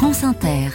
France 0.00 0.24
Inter. 0.24 0.70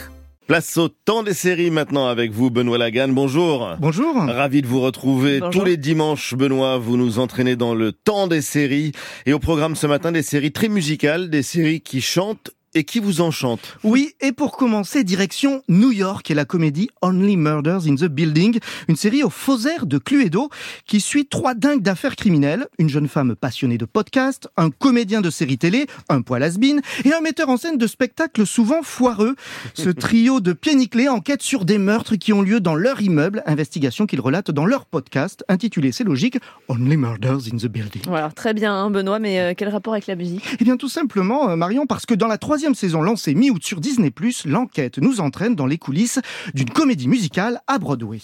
Place 0.46 0.76
au 0.76 0.86
temps 0.86 1.24
des 1.24 1.34
séries 1.34 1.72
maintenant 1.72 2.06
avec 2.06 2.30
vous, 2.30 2.48
Benoît 2.48 2.78
Lagan. 2.78 3.08
Bonjour. 3.08 3.74
Bonjour. 3.80 4.14
Ravi 4.14 4.62
de 4.62 4.68
vous 4.68 4.80
retrouver 4.80 5.40
Bonjour. 5.40 5.62
tous 5.62 5.66
les 5.66 5.76
dimanches, 5.76 6.36
Benoît. 6.36 6.78
Vous 6.78 6.96
nous 6.96 7.18
entraînez 7.18 7.56
dans 7.56 7.74
le 7.74 7.90
temps 7.90 8.28
des 8.28 8.40
séries. 8.40 8.92
Et 9.26 9.32
au 9.32 9.40
programme 9.40 9.74
ce 9.74 9.88
matin, 9.88 10.12
des 10.12 10.22
séries 10.22 10.52
très 10.52 10.68
musicales, 10.68 11.28
des 11.28 11.42
séries 11.42 11.80
qui 11.80 12.00
chantent 12.00 12.52
et 12.76 12.84
qui 12.84 13.00
vous 13.00 13.22
enchantent. 13.22 13.78
Oui, 13.82 14.12
et 14.20 14.32
pour 14.32 14.56
commencer, 14.56 15.02
direction 15.02 15.62
New 15.68 15.92
York 15.92 16.30
et 16.30 16.34
la 16.34 16.44
comédie 16.44 16.90
Only 17.00 17.38
Murders 17.38 17.86
in 17.86 17.94
the 17.94 18.04
Building, 18.04 18.58
une 18.88 18.96
série 18.96 19.22
au 19.22 19.30
faux 19.30 19.66
air 19.66 19.86
de 19.86 19.96
Cluedo 19.96 20.50
qui 20.86 21.00
suit 21.00 21.26
trois 21.26 21.54
dingues 21.54 21.80
d'affaires 21.80 22.16
criminelles, 22.16 22.66
une 22.78 22.90
jeune 22.90 23.08
femme 23.08 23.34
passionnée 23.34 23.78
de 23.78 23.86
podcast, 23.86 24.48
un 24.58 24.68
comédien 24.68 25.22
de 25.22 25.30
série 25.30 25.56
télé, 25.56 25.86
un 26.10 26.20
poil 26.20 26.42
has 26.42 26.56
et 27.04 27.12
un 27.12 27.20
metteur 27.22 27.48
en 27.48 27.56
scène 27.56 27.78
de 27.78 27.86
spectacles 27.86 28.46
souvent 28.46 28.82
foireux. 28.82 29.36
Ce 29.72 29.88
trio 29.88 30.40
de 30.40 30.52
pieds 30.52 30.74
nickelés 30.74 31.08
enquête 31.08 31.42
sur 31.42 31.64
des 31.64 31.78
meurtres 31.78 32.16
qui 32.16 32.34
ont 32.34 32.42
lieu 32.42 32.60
dans 32.60 32.74
leur 32.74 33.00
immeuble, 33.00 33.42
investigation 33.46 34.04
qu'ils 34.04 34.20
relatent 34.20 34.50
dans 34.50 34.66
leur 34.66 34.84
podcast 34.84 35.44
intitulé, 35.48 35.92
c'est 35.92 36.04
logique, 36.04 36.38
Only 36.68 36.98
Murders 36.98 37.48
in 37.52 37.56
the 37.56 37.66
Building. 37.66 38.02
Voilà, 38.06 38.30
très 38.30 38.52
bien, 38.52 38.74
hein, 38.74 38.90
Benoît, 38.90 39.18
mais 39.18 39.40
euh, 39.40 39.54
quel 39.56 39.70
rapport 39.70 39.94
avec 39.94 40.06
la 40.06 40.14
musique? 40.14 40.44
Eh 40.60 40.64
bien, 40.64 40.76
tout 40.76 40.88
simplement, 40.88 41.48
euh, 41.48 41.56
Marion, 41.56 41.86
parce 41.86 42.04
que 42.04 42.14
dans 42.14 42.26
la 42.26 42.36
troisième 42.36 42.65
saison 42.74 43.02
lancée 43.02 43.34
mi-août 43.34 43.62
sur 43.62 43.80
Disney+, 43.80 44.12
l'enquête 44.44 44.98
nous 44.98 45.20
entraîne 45.20 45.54
dans 45.54 45.66
les 45.66 45.78
coulisses 45.78 46.20
d'une 46.54 46.70
comédie 46.70 47.08
musicale 47.08 47.60
à 47.66 47.78
Broadway. 47.78 48.20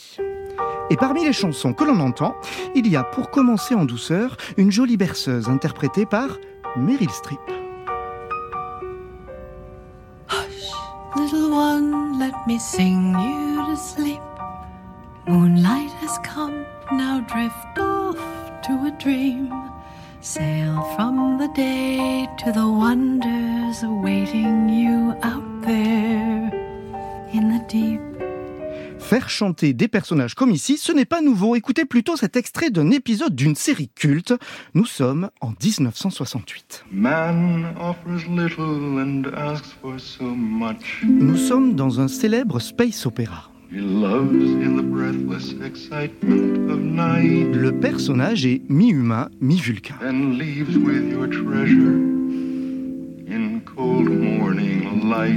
Et 0.90 0.96
parmi 0.96 1.24
les 1.24 1.32
chansons 1.32 1.72
que 1.72 1.84
l'on 1.84 2.00
entend, 2.00 2.34
il 2.74 2.86
y 2.86 2.96
a, 2.96 3.02
pour 3.02 3.30
commencer 3.30 3.74
en 3.74 3.84
douceur, 3.84 4.36
une 4.56 4.70
jolie 4.70 4.96
berceuse 4.96 5.48
interprétée 5.48 6.06
par 6.06 6.38
Meryl 6.76 7.10
Streep. 7.10 7.40
Little 11.14 11.52
one, 11.52 12.18
let 12.18 12.32
me 12.46 12.58
sing 12.58 13.14
you 13.14 13.66
to 13.66 13.76
sleep. 13.76 14.20
Moonlight 15.28 15.90
has 16.02 16.18
come, 16.24 16.64
now 16.90 17.20
drift 17.20 17.78
off 17.78 18.16
to 18.62 18.72
a 18.86 18.90
dream. 18.98 19.50
Sail 20.24 20.80
from 20.94 21.36
the 21.36 21.48
day 21.52 22.28
to 22.38 22.52
the 22.52 22.64
wonders 22.64 23.82
awaiting 23.82 24.68
you 24.68 25.16
out 25.24 25.42
there 25.66 26.48
in 27.34 27.48
the 27.50 27.60
deep. 27.68 28.00
Faire 29.00 29.28
chanter 29.28 29.72
des 29.72 29.88
personnages 29.88 30.36
comme 30.36 30.52
ici, 30.52 30.78
ce 30.78 30.92
n'est 30.92 31.06
pas 31.06 31.22
nouveau. 31.22 31.56
Écoutez 31.56 31.84
plutôt 31.84 32.16
cet 32.16 32.36
extrait 32.36 32.70
d'un 32.70 32.92
épisode 32.92 33.34
d'une 33.34 33.56
série 33.56 33.90
culte. 33.92 34.32
Nous 34.74 34.86
sommes 34.86 35.28
en 35.40 35.54
1968. 35.60 36.84
Man 36.92 37.74
offers 37.80 38.24
little 38.28 39.00
and 39.00 39.24
asks 39.36 39.72
for 39.82 39.98
so 39.98 40.24
much. 40.24 41.02
Nous 41.02 41.36
sommes 41.36 41.74
dans 41.74 42.00
un 42.00 42.06
célèbre 42.06 42.60
space 42.60 43.06
opéra. 43.06 43.51
He 43.74 43.80
loves 43.80 44.34
in 44.34 44.76
the 44.76 44.82
breathless 44.82 45.54
excitement 45.64 46.70
of 46.70 46.78
night. 46.78 47.54
Le 47.54 47.72
personnage 47.72 48.44
est 48.44 48.60
mi-humain, 48.68 49.30
mi-vulcain. 49.40 49.94
Then 49.98 50.36
leaves 50.36 50.76
with 50.76 51.10
your 51.10 51.26
treasure 51.26 51.96
in 53.26 53.60
cold 53.64 54.10
morning 54.10 54.82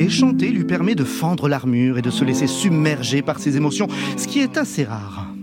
Et 0.02 0.10
chanter 0.10 0.50
lui 0.50 0.66
permet 0.66 0.96
de 0.96 1.06
fendre 1.06 1.48
l'armure 1.48 1.98
et 1.98 2.02
de 2.02 2.10
se 2.10 2.26
laisser 2.26 2.48
submerger 2.48 3.22
par 3.22 3.40
ses 3.40 3.56
émotions, 3.56 3.88
ce 4.18 4.28
qui 4.28 4.40
est 4.40 4.58
assez 4.58 4.84
rare. 4.84 5.34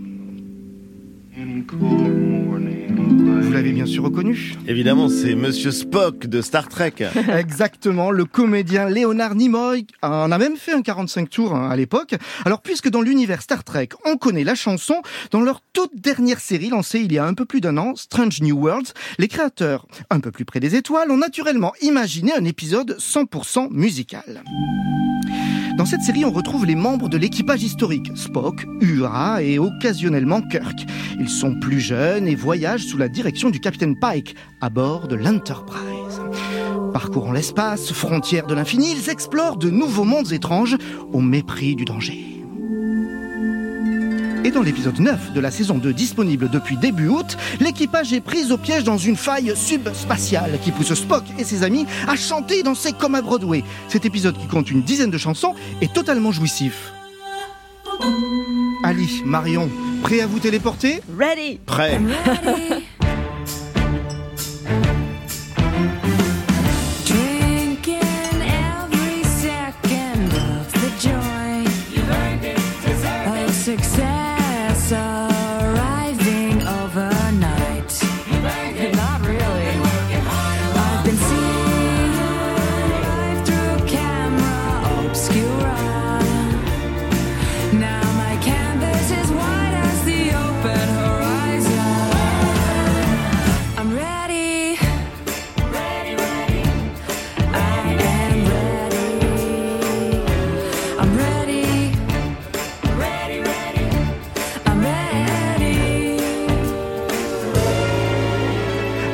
In 1.35 1.63
cold 1.65 2.15
morning 2.47 2.82
bien 3.83 3.91
sûr 3.91 4.03
reconnu. 4.05 4.53
Évidemment, 4.65 5.09
c'est 5.09 5.35
Monsieur 5.35 5.71
Spock 5.71 6.27
de 6.27 6.41
Star 6.41 6.69
Trek. 6.69 6.93
Exactement, 7.37 8.11
le 8.11 8.23
comédien 8.23 8.87
Léonard 8.87 9.35
Nimoy 9.35 9.87
en 10.01 10.31
a 10.31 10.37
même 10.37 10.55
fait 10.55 10.71
un 10.71 10.81
45 10.81 11.29
tours 11.29 11.53
hein, 11.53 11.69
à 11.69 11.75
l'époque. 11.75 12.15
Alors 12.45 12.61
puisque 12.61 12.89
dans 12.89 13.01
l'univers 13.01 13.41
Star 13.41 13.65
Trek, 13.65 13.89
on 14.05 14.15
connaît 14.15 14.45
la 14.45 14.55
chanson, 14.55 15.01
dans 15.31 15.41
leur 15.41 15.59
toute 15.73 15.99
dernière 15.99 16.39
série 16.39 16.69
lancée 16.69 16.99
il 16.99 17.11
y 17.11 17.17
a 17.17 17.25
un 17.25 17.33
peu 17.33 17.43
plus 17.43 17.59
d'un 17.59 17.75
an, 17.75 17.93
Strange 17.97 18.41
New 18.41 18.57
Worlds, 18.57 18.93
les 19.17 19.27
créateurs, 19.27 19.85
un 20.09 20.21
peu 20.21 20.31
plus 20.31 20.45
près 20.45 20.61
des 20.61 20.75
étoiles, 20.75 21.11
ont 21.11 21.17
naturellement 21.17 21.73
imaginé 21.81 22.31
un 22.33 22.45
épisode 22.45 22.95
100% 22.97 23.67
musical. 23.69 24.43
Dans 25.77 25.85
cette 25.85 26.01
série, 26.01 26.23
on 26.23 26.31
retrouve 26.31 26.65
les 26.65 26.75
membres 26.75 27.09
de 27.09 27.17
l'équipage 27.17 27.63
historique, 27.63 28.11
Spock, 28.15 28.65
Uhura 28.79 29.41
et 29.41 29.57
occasionnellement 29.57 30.41
Kirk. 30.41 30.85
Ils 31.19 31.29
sont 31.29 31.59
plus 31.59 31.79
jeunes 31.79 32.27
et 32.27 32.35
voyagent 32.35 32.85
sous 32.85 32.97
la 32.97 33.09
direction 33.09 33.49
du 33.49 33.59
capitaine 33.59 33.97
Pike 33.97 34.35
à 34.61 34.69
bord 34.69 35.07
de 35.07 35.15
l'Enterprise. 35.15 36.21
Parcourant 36.93 37.31
l'espace, 37.31 37.91
frontières 37.91 38.45
de 38.45 38.53
l'infini, 38.53 38.91
ils 38.91 39.09
explorent 39.09 39.57
de 39.57 39.71
nouveaux 39.71 40.03
mondes 40.03 40.31
étranges 40.31 40.77
au 41.11 41.21
mépris 41.21 41.75
du 41.75 41.85
danger. 41.85 42.32
Et 44.45 44.51
dans 44.51 44.61
l'épisode 44.61 44.99
9 44.99 45.33
de 45.33 45.39
la 45.39 45.51
saison 45.51 45.77
2 45.77 45.93
disponible 45.93 46.49
depuis 46.49 46.75
début 46.75 47.07
août, 47.07 47.37
l'équipage 47.61 48.11
est 48.11 48.19
pris 48.19 48.51
au 48.51 48.57
piège 48.57 48.83
dans 48.83 48.97
une 48.97 49.15
faille 49.15 49.53
subspatiale 49.55 50.59
qui 50.61 50.71
pousse 50.71 50.93
Spock 50.93 51.23
et 51.39 51.45
ses 51.45 51.63
amis 51.63 51.85
à 52.07 52.15
chanter 52.15 52.59
et 52.59 52.63
danser 52.63 52.91
comme 52.91 53.15
à 53.15 53.21
Broadway. 53.21 53.63
Cet 53.87 54.05
épisode 54.05 54.37
qui 54.37 54.47
compte 54.47 54.69
une 54.69 54.81
dizaine 54.81 55.11
de 55.11 55.17
chansons 55.17 55.55
est 55.81 55.93
totalement 55.93 56.31
jouissif. 56.31 56.91
Ali, 58.83 59.21
Marion, 59.25 59.69
prêt 60.01 60.19
à 60.19 60.27
vous 60.27 60.39
téléporter? 60.39 61.01
Ready 61.17 61.59
Prêt. 61.65 62.01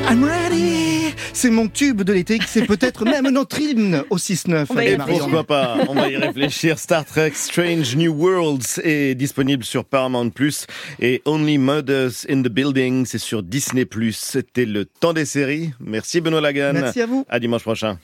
I'm 0.09 0.23
ready 0.23 1.13
C'est 1.33 1.51
mon 1.51 1.67
tube 1.67 2.01
de 2.01 2.13
l'été, 2.13 2.39
c'est 2.47 2.65
peut-être 2.65 3.05
même 3.05 3.29
notre 3.29 3.61
hymne 3.61 4.03
au 4.09 4.17
6-9. 4.17 4.65
On 4.69 4.73
va 4.73 4.83
y 4.83 4.87
allez, 4.87 4.95
Et 4.95 5.17
pourquoi 5.19 5.43
pas? 5.43 5.77
On 5.87 5.93
va 5.93 6.09
y 6.09 6.17
réfléchir. 6.17 6.79
Star 6.79 7.05
Trek 7.05 7.31
Strange 7.35 7.95
New 7.95 8.11
Worlds 8.11 8.81
est 8.83 9.13
disponible 9.13 9.63
sur 9.63 9.85
Paramount 9.85 10.31
Plus 10.31 10.65
et 10.99 11.21
Only 11.25 11.59
Murders 11.59 12.25
in 12.27 12.41
the 12.41 12.49
Building, 12.49 13.05
c'est 13.05 13.19
sur 13.19 13.43
Disney 13.43 13.85
Plus. 13.85 14.17
C'était 14.17 14.65
le 14.65 14.85
temps 14.85 15.13
des 15.13 15.25
séries. 15.25 15.71
Merci 15.79 16.21
Benoît 16.21 16.41
Lagan. 16.41 16.71
Merci 16.73 17.01
à 17.01 17.05
vous. 17.05 17.25
À 17.29 17.39
dimanche 17.39 17.61
prochain. 17.61 17.99